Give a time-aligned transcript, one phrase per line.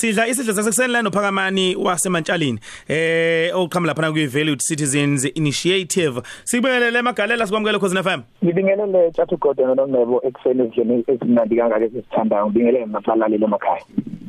[0.00, 6.22] sidla isidlo sasekuseni la nophakamani wasemantshalini eh oqhamuka lapha ku Valued Citizens Initiative.
[6.44, 12.86] Sibingelele emaгаlela sikwamukele khosina FM ngibingelele Tjathu Gordon noNgcebo ekuseni ezweni esimnandi kangaka esithandayo ngibingelele
[12.86, 13.82] nabalaleli emakhaya.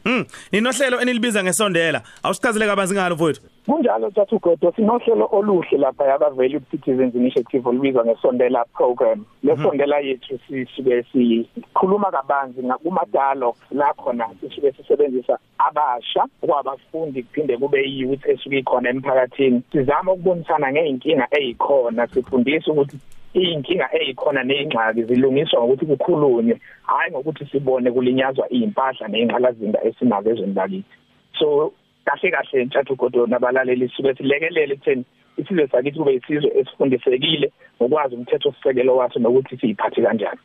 [0.06, 2.02] Mm ninohlelo enilibiza ngesondela.
[2.24, 3.42] Awusichazele kabanzi ngalo mfowethu.
[3.70, 9.26] Kunjalo Tjathu Gordon sinohlelo oluhle lapha yaba Valued Citizens Initiative olubizwa ngesondela program.
[9.44, 17.90] Lesondela yethu sisuke sikhuluma kabanzi ngakuma dialogue la khona sisuke sisebenzisa abasha kwabafundi kuphinde kube
[17.90, 19.62] youth esuke ikhona emphakathini.
[19.72, 22.98] Sizama ukubonisana ngeenkinga ezikhona sifundisa ukuthi
[23.34, 30.96] inkinga ezikhona nezingxaki zilungiswa ngokuthi kukhulunywe hayi ngokuthi sibone kulinyazwa impahla nezingqalazinda esinazo ezweni lakithi.
[31.40, 31.74] So
[32.10, 35.04] kahle kahle ntshathu kodwa nabalaleli sibe silekelele ekutheni
[35.38, 40.42] isizwe sakithi kube isizwe esifundisekile ngokwazi umthetho osisekelo waso nokuthi siyiphathe kanjani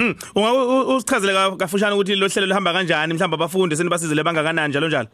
[0.00, 5.08] Mm, unga usichazele kafushane ukuthi lo hlelo lihamba kanjani mhlawumbe abafundi senibasizile bangakanani njalo njalo.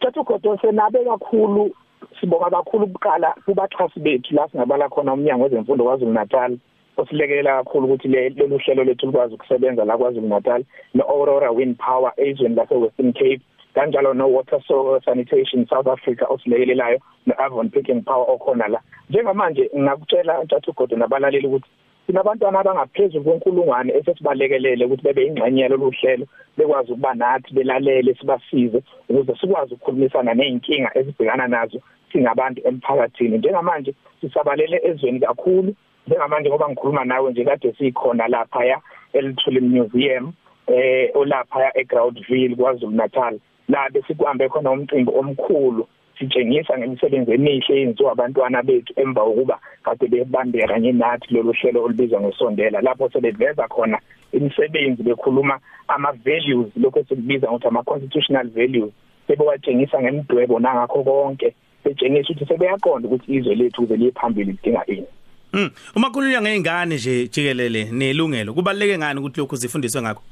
[0.00, 1.74] Thathu kodwa senabe kakhulu
[2.20, 6.58] sibonga kakhulu ukuqala kubaxhasi bethu la singabala khona umnyango wezemfundo kwaZulu Natal
[6.96, 12.12] osilekelela kakhulu ukuthi lolu hlelo lethu likwazi ukusebenza la kwaZulu Natal no Aurora Wind Power
[12.16, 13.40] ezweni lase Western Cape
[13.74, 14.60] kanjalo no Water
[15.04, 18.80] Sanitation South Africa osilekelelayo no Avon Picking Power okhona la.
[19.10, 21.68] Njengamanje ngakutshela Ntathu Godo nabalaleli ukuthi
[22.06, 29.34] sinabantwana abangaphezulu kwenkulungwane esesibalekelele ukuthi bebe ingxenye yalolu hlelo bekwazi ukuba nathi belalele sibasize ukuze
[29.40, 31.78] sikwazi ukukhulumisana nezinkinga ezibhekana nazo
[32.12, 33.38] singabantu emphakathini.
[33.38, 35.74] Njengamanje sisabalele ezweni kakhulu
[36.06, 38.80] njengamanje ngoba ngikhuluma nawe nje kade sikhona lapha ya
[39.12, 40.32] eLithuli Museum
[40.66, 45.86] eh olapha eGroundville kwaZulu Natal la besikuhambe khona umcimbi omkhulu
[46.18, 52.20] sitshengisa ngemisebenzi emihle eyenziwa abantwana bethu emva kokuba kade bebambeka kanye nathi lolu hlelo olubizwa
[52.20, 53.98] ngesondela lapho sebeveza khona
[54.32, 58.92] imisebenzi bekhuluma ama values lokho esikubiza ukuthi ama constitutional values
[59.26, 65.06] sebewatshengisa ngemidwebo nangakho konke betshengisa ukuthi sebeyaqonda ukuthi izwe lethu kuze liye phambili lidinga ini.
[65.52, 70.22] Mm uma khulunywa ngeingane nje jikelele nelungelo kubaleke ngani ukuthi lokho zifundiswe ngakho?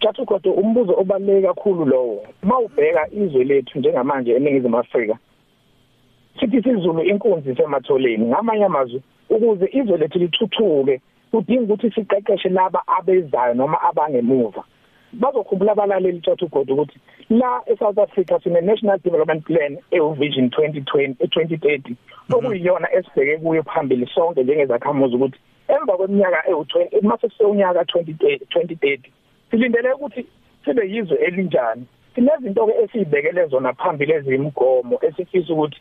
[0.00, 2.26] Jathu kodwa umbuzo obaluleke kakhulu lowo.
[2.42, 5.18] Mawubheka izwe lethu njengamanje eningizimu Afrika
[6.40, 11.00] sithi sizulu inkunzi sematholeni ngamanye amazwi ukuze izwe lethu lithuthuke
[11.30, 14.64] kudinga ukuthi siqeqeshe laba abezayo noma abangemuva.
[15.12, 16.98] Bazokhumbula abalaleli Jathu kodwa ukuthi
[17.30, 21.94] la eSouth Africa sine National Development Plan eVision 2020 2030
[22.32, 25.38] okuyiyona esibheke kuyo phambili sonke njengezakhamuzi ukuthi
[25.68, 28.98] emva kweminyaka ewu20 mase sewunyaka 2030
[29.50, 30.26] silindele ukuthi
[30.64, 31.86] sibe yizwe elinjani.
[32.14, 35.80] Sinezinto ke esizibekele zona phambili ezimgomo esifisa ukuthi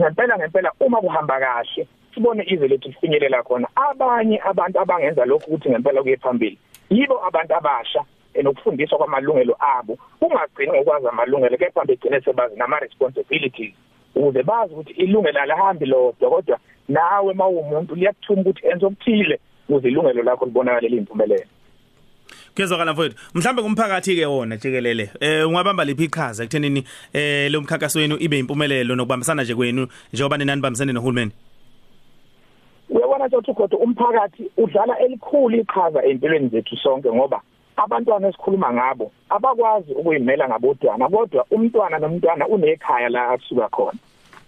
[0.00, 3.68] ngempela ngempela uma kuhamba kahle sibone izwe lethu lifinyelela khona.
[3.74, 6.58] Abanye abantu abangenza lokho ukuthi ngempela kuye phambili.
[6.90, 8.04] Yibo abantu abasha
[8.34, 9.98] enokufundiswa kwamalungelo abo.
[10.20, 13.74] Ungagcini ngokwazi amalungelo kepha begcine sebazi nama responsibilities
[14.16, 20.22] ukuze bazi ukuthi ilungelo alahambi lodwa kodwa nawe mawumuntu liyakuthuma ukuthi enze okuthile ukuze ilungelo
[20.22, 21.46] lakho libonakale liyimpumelelo.
[22.56, 27.98] Kezwakala mfowethu mhlambe kumphakathi ke wona jikelele eh ungabamba liphi iqhaza ekuthenini eh lo mkhankaso
[27.98, 31.32] wenu ibe impumelelo nokubambisana nje kwenu njengoba ninani bambisene nohulumeni?
[32.90, 37.40] Uyabona ukuthi kodwa umphakathi udlala elikhulu iqhaza empilweni zethu sonke ngoba
[37.76, 43.98] abantwana esikhuluma ngabo abakwazi ukuyimela ngabodwana kodwa umntwana nomntwana unekhaya la asuka khona.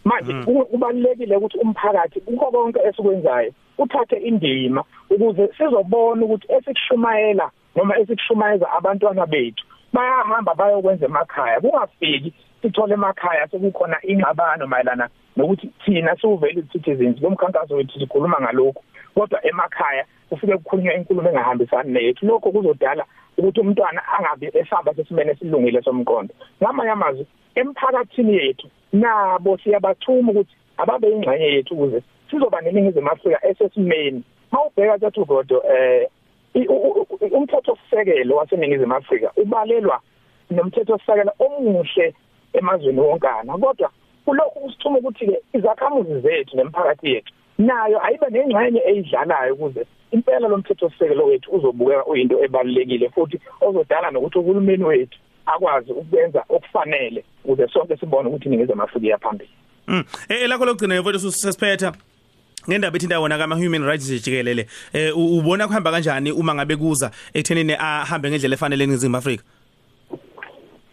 [0.05, 0.33] Manje
[0.71, 9.27] kubalekile ukuthi umphakathi ukho konke esikwenzayo uthathe indima ukuze sizobona ukuthi esikushumayela noma esikushumayeza abantwana
[9.27, 11.61] bethu bayahamba bayokwenza emakhaya.
[11.61, 18.83] Kungafiki sithole emakhaya sekukhona ingxabano mayelana nokuthi thina siwuvele citizens bomkhankaso wethu sikhuluma ngalokho
[19.15, 22.27] kodwa emakhaya kufike kukhulunywa inkulumo engahambisani nethu.
[22.27, 23.05] Lokho kuzodala
[23.39, 26.35] ukuthi umntwana angabe esamba sesimene silungile somqondo.
[26.63, 34.23] Ngamanye amazwi emphakathini yethu nabo siyabathuma ukuthi ababe ingxenye yethu ukuze sizoba neningizimu Afrika esesimeni.
[34.53, 36.09] Mawubheka ukuthi ugodo eh
[36.67, 40.01] umthetho sisekelo waseningizimu Afrika ubalelwa
[40.51, 42.15] nomthetho sisekelo omuhle
[42.53, 43.59] emazweni wonkana.
[43.59, 43.91] Kodwa
[44.25, 50.57] kulokhu kusithuma ukuthi ke izakhamuzi zethu nemphakathi yethu nayo ayibe nengxenye eyidlalayo ukuze impela lo
[50.57, 57.69] mthetho sisekelo wethu uzobukeka uyinto ebalulekile futhi ozodala nokuthi uhulumeni wethu akwazi ukwenza okufanele ukuze
[57.69, 59.51] sonke sibone ukuthi ningizimu Afrika iyaphambili.
[59.87, 60.05] Mm.
[60.29, 61.93] Eh lakho lokugcina mfowethu sesiphetha.
[62.69, 67.73] Ngendaba ethinta wona kama human rights jikelele eh ubona kuhamba kanjani uma ngabe kuza ekuthenini
[67.73, 69.45] ahambe ngendlela efanele eningizimu Afrika?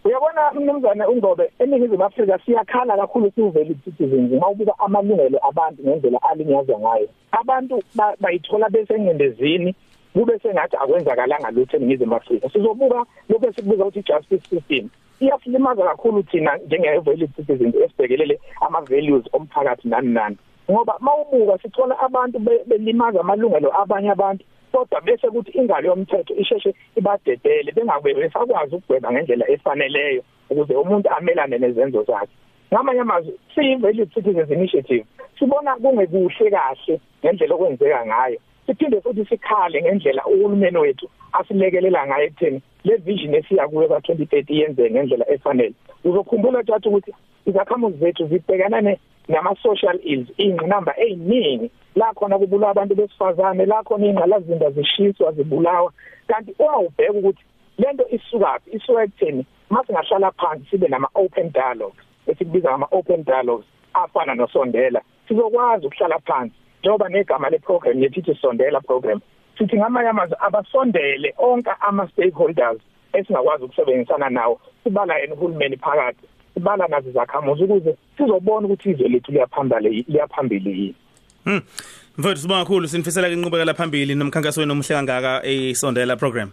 [0.05, 7.07] Uyabona mnumzane ungobe eningizimu Afrika siyakhala kakhulu siwuveli citizens mawubuka amalungelo abantu ngendlela alinyazwa ngayo.
[7.31, 7.83] Abantu
[8.19, 9.75] bayithola besengcendezini
[10.13, 12.49] kube sengathi akwenzakalanga lutho eningizimu Afrika.
[12.49, 14.89] Sizobuka lokho esikubiza ukuthi justice system
[15.19, 20.37] iyasilimaza kakhulu thina njenge-valid citizens esibhekelele ama-values omphakathi nani nani.
[20.71, 27.71] Ngoba mawubuka sithola abantu belimaza amalungelo abanye abantu kodwa bese kuthi ingalo yomthetho isheshe ibadedele
[27.71, 32.33] bengabe besakwazi ukugweba ngendlela efaneleyo ukuze umuntu amelane nezenzo zakhe.
[32.73, 35.05] Ngamanye amazwi siyi-valid citizens initiative
[35.39, 38.39] sibona kungekuhle kahle ngendlela okwenzeka ngayo.
[38.65, 44.53] Siphinde futhi sikhale ngendlela uhulumeni wethu asilekelela ngayo ekutheni le vision esiya kuyo ka 2030
[44.59, 45.73] yenzeke ngendlela efanele.
[46.03, 47.11] Uzokhumbula tjathu ukuthi
[47.45, 48.97] izakhamuzi zethu zibhekana
[49.27, 55.91] nama social ills ingqinamba eziningi la khona kubulawa abantu besifazane la khona ingqalazinda zishiswa zibulawa.
[56.27, 57.43] Kanti uma ubheka ukuthi
[57.77, 64.35] lento isukaphi isuka ekutheni masingahlala phansi sibe nama open dialogues esikubiza ama open dialogues afana
[64.35, 66.55] nosondela sizokwazi ukuhlala phansi.
[66.79, 69.21] Njengoba negama leprogram yethu sondela program
[69.57, 72.81] sithi ngamanye amazwi abasondele onke ama stakeholders
[73.13, 76.27] esingakwazi ukusebenzisana nawo sibala yena uhulumeni phakathi.
[76.55, 80.95] Sibala nazo zakhamuzi ukuze sizobona ukuthi izwe lethu liyaphambili liyaphambili yini
[81.45, 81.61] Hmm.
[82.17, 86.51] Mfowethu sibonga kakhulu sinifisela inqubekela phambili nomkhankaso wenu omhle kangaka esondela program.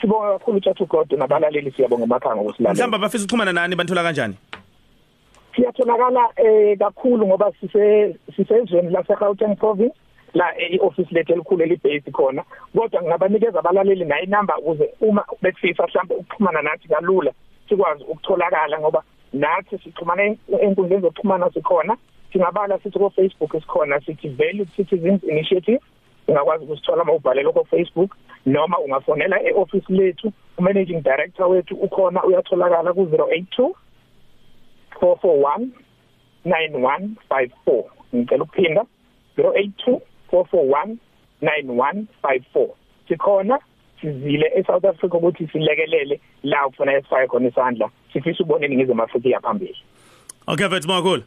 [0.00, 2.74] Sibonga kakhulu Tjathu God nabalaleli siyabonga emakhanga ukusilalela.
[2.74, 4.34] Mhlamba bafisa ukuxhumana nani banthola kanjani?
[5.56, 9.94] Siyatholakala eh kakhulu ngoba sise sisezweni lase Gauteng province
[10.34, 12.44] la ioffice lethu elikhulu elibase khona
[12.76, 17.32] kodwa ngingabanikeza abalaleli nayo inamba ukuze uma befisa mhlawumbe ukuxhumana nathi kalula
[17.70, 19.02] sikwazi ukutholakala ngoba
[19.32, 20.22] nathi sixhumana
[20.60, 21.96] enkundleni zokuxhumana sikhona
[22.32, 25.80] singabala sithi ko Facebook esikhona sithi Value Citizens Initiative.
[26.28, 32.92] Ungakwazi ukusithola uma ubhalela ko Facebook noma ungafonela eoffice lethu umanaging director wethu ukhona uyatholakala
[32.92, 33.74] ku 082
[35.00, 35.68] 441
[36.44, 37.84] 9154
[38.14, 38.84] ngicela ukuphinda
[39.38, 40.00] 082
[40.32, 40.96] 441
[41.42, 42.68] 9154
[43.08, 43.58] sikhona.
[44.00, 49.76] Sizile eSouth Africa ukuthi silekelele la ufuna esifake khona isandla sifisa ubone ningizima Afrika yaphambili
[50.46, 51.22] Okay mfethu makhulu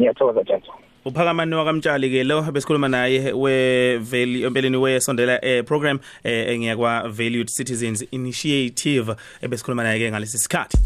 [0.00, 0.72] ngiyathokoza tjatha
[1.04, 7.08] uphakamani wakamtshali ke lo besikhuluma naye we value empeleni we sondela eh program eh ngiyakwa
[7.08, 10.78] valued citizens initiative ebesikhuluma naye ke ngalesi sikhathi.